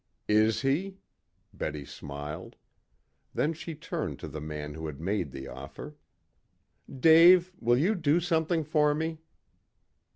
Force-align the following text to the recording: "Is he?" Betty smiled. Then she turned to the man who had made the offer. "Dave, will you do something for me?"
"Is 0.27 0.63
he?" 0.63 0.97
Betty 1.53 1.85
smiled. 1.85 2.55
Then 3.35 3.53
she 3.53 3.75
turned 3.75 4.17
to 4.17 4.27
the 4.27 4.41
man 4.41 4.73
who 4.73 4.87
had 4.87 4.99
made 4.99 5.31
the 5.31 5.47
offer. 5.47 5.95
"Dave, 6.91 7.53
will 7.59 7.77
you 7.77 7.93
do 7.93 8.19
something 8.19 8.63
for 8.63 8.95
me?" 8.95 9.19